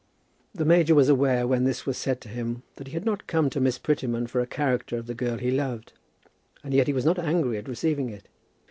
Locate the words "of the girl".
4.97-5.37